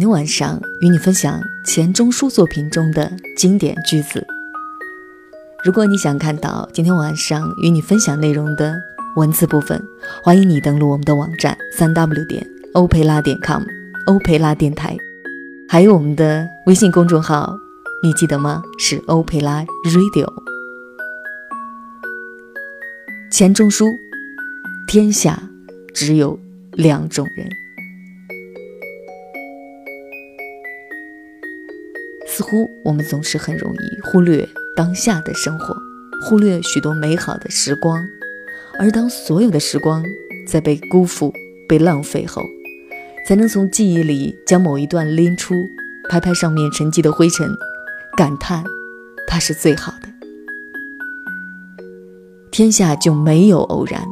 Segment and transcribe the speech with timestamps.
[0.00, 4.26] 今天晚上与你分享钱钟书作品中的经典句子。
[5.62, 8.74] 如果你想看到今天晚上与你分享内容的
[9.16, 9.78] 文字部分，
[10.24, 12.42] 欢迎你登录我们的网站三 w 点
[12.72, 13.62] 欧佩拉点 com
[14.06, 14.96] 欧佩拉电台，
[15.68, 17.54] 还有我们的微信公众号，
[18.02, 18.62] 你记得吗？
[18.78, 20.26] 是欧佩拉 Radio。
[23.30, 23.84] 钱钟书：
[24.88, 25.38] 天下
[25.92, 26.40] 只有
[26.78, 27.46] 两种人。
[32.42, 35.76] 似乎我们总是很容易忽略当下的生活，
[36.24, 38.02] 忽略许多美好的时光，
[38.78, 40.02] 而当所有的时光
[40.48, 41.30] 在被辜负、
[41.68, 42.42] 被浪费后，
[43.28, 45.54] 才能从记忆里将某一段拎出，
[46.08, 47.46] 拍拍上面沉积的灰尘，
[48.16, 48.64] 感叹
[49.28, 50.08] 它是最好的。
[52.50, 54.02] 天下就没有偶然，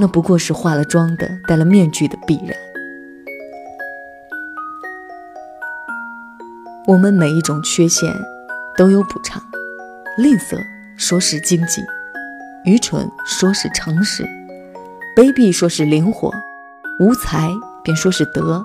[0.00, 2.56] 那不过是化了妆的、戴了面具的必然。
[6.88, 8.12] 我们每一种缺陷
[8.76, 9.40] 都有补偿，
[10.18, 10.58] 吝啬
[10.96, 11.80] 说是经济，
[12.64, 14.24] 愚蠢说是诚实，
[15.16, 16.32] 卑鄙说是灵活，
[16.98, 17.48] 无才
[17.84, 18.64] 便说是德。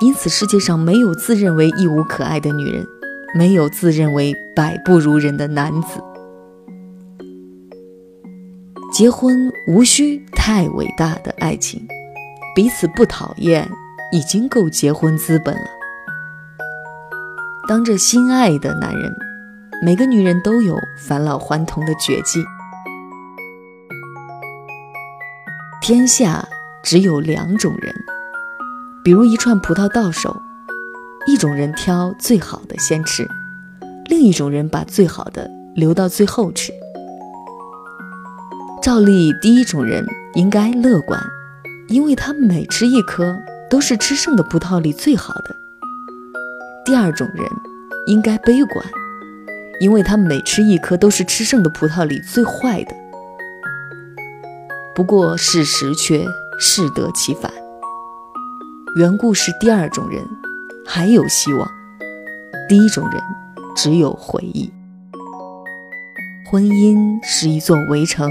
[0.00, 2.86] 因此，世界上没有自认为一无可爱的女人，
[3.36, 6.00] 没有自认为百不如人的男子。
[8.92, 11.84] 结婚无需太伟大的爱情，
[12.54, 13.68] 彼此不讨厌
[14.12, 15.75] 已经够结婚资本了。
[17.66, 19.12] 当着心爱的男人，
[19.82, 22.44] 每个女人都有返老还童的绝技。
[25.82, 26.46] 天下
[26.84, 27.92] 只有两种人，
[29.04, 30.40] 比如一串葡萄到手，
[31.26, 33.26] 一种人挑最好的先吃，
[34.08, 36.72] 另一种人把最好的留到最后吃。
[38.80, 41.20] 照例，第一种人应该乐观，
[41.88, 43.36] 因为他每吃一颗
[43.68, 45.56] 都是吃剩的葡萄里最好的。
[46.86, 47.44] 第二种人
[48.06, 48.86] 应该悲观，
[49.80, 52.94] 因为他每吃一颗都是吃剩的葡萄里最坏的。
[54.94, 56.24] 不过事实却
[56.60, 57.50] 适得其反，
[58.98, 60.22] 缘故是第二种人
[60.86, 61.68] 还有希望，
[62.68, 63.20] 第一种人
[63.74, 64.72] 只有回忆。
[66.48, 68.30] 婚姻是一座围城，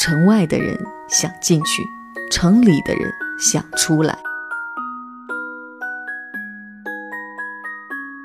[0.00, 0.76] 城外的人
[1.08, 1.84] 想进去，
[2.32, 3.08] 城里的人
[3.40, 4.18] 想出来。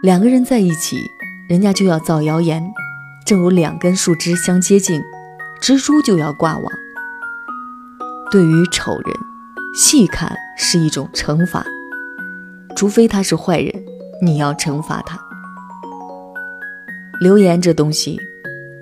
[0.04, 0.96] 两个人在一起，
[1.50, 2.64] 人家就要造谣言。
[3.26, 5.02] 正如两根树枝相接近，
[5.60, 6.72] 蜘蛛就要挂网。
[8.30, 9.16] 对于丑人，
[9.76, 11.66] 细看是一种惩罚，
[12.76, 13.72] 除非他是坏人，
[14.22, 15.20] 你要惩罚他。
[17.20, 18.20] 流言这东西，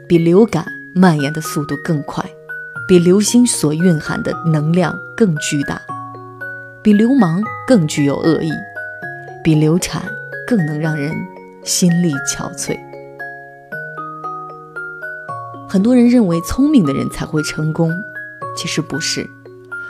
[0.10, 2.24] 比流感蔓延的速度更快，
[2.90, 5.82] 比流星所蕴含的能量更巨大，
[6.84, 8.52] 比流氓更具有恶意，
[9.42, 10.04] 比流产。
[10.46, 11.12] 更能让人
[11.64, 12.80] 心力憔悴。
[15.68, 17.90] 很多人认为聪明的人才会成功，
[18.56, 19.28] 其实不是。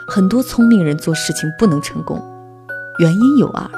[0.07, 2.21] 很多聪明人做事情不能成功，
[2.99, 3.69] 原因有二：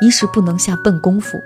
[0.00, 1.42] 一是不能下笨功夫，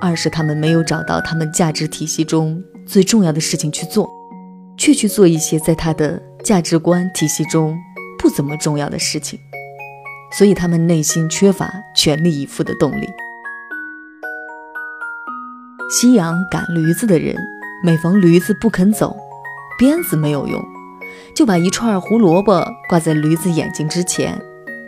[0.00, 4.08] 二是他们没有找到他们价值体系中最重要的事情去做，
[4.78, 7.76] 却去做一些在他的价值观体系中
[8.18, 9.38] 不怎么重要的事情，
[10.36, 13.08] 所以他们内心缺乏全力以赴的动力。
[15.92, 17.36] 夕阳赶驴子的人，
[17.84, 19.14] 每逢驴子不肯走，
[19.78, 20.58] 鞭子没有用，
[21.36, 24.40] 就把一串胡萝卜挂在驴子眼睛之前，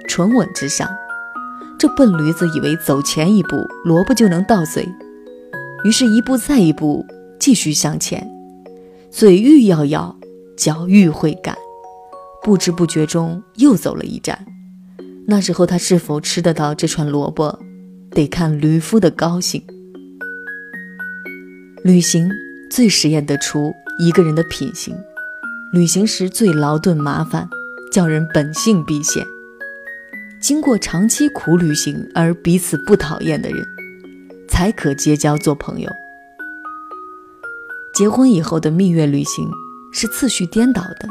[0.08, 0.88] 唇吻之上。
[1.78, 4.88] 这笨驴子以为走前一步，萝卜就能到嘴，
[5.84, 7.04] 于是，一步再一步，
[7.38, 8.26] 继续向前。
[9.10, 10.16] 嘴欲要咬，
[10.56, 11.54] 脚欲会赶，
[12.42, 14.46] 不知不觉中又走了一站。
[15.26, 17.58] 那时候，他是否吃得到这串萝卜，
[18.10, 19.62] 得看驴夫的高兴。
[21.84, 22.30] 旅行
[22.70, 24.96] 最实验得出一个人的品行，
[25.74, 27.46] 旅行时最劳顿麻烦，
[27.92, 29.22] 叫人本性毕现。
[30.40, 33.66] 经过长期苦旅行而彼此不讨厌的人，
[34.48, 35.90] 才可结交做朋友。
[37.94, 39.46] 结婚以后的蜜月旅行
[39.92, 41.06] 是次序颠倒的，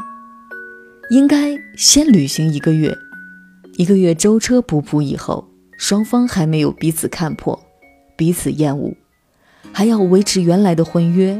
[1.10, 2.92] 应该先旅行一个月，
[3.76, 5.46] 一个月舟车仆仆以后，
[5.78, 7.56] 双方还没有彼此看破，
[8.18, 8.92] 彼此厌恶。
[9.74, 11.36] 还要维持原来的婚约